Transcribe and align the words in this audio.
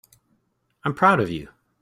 I'm 0.83 0.95
proud 0.95 1.19
of 1.19 1.29
you. 1.29 1.49